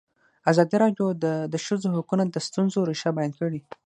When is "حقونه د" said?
1.95-2.35